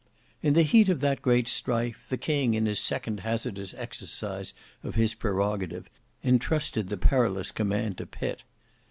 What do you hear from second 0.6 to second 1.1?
heat of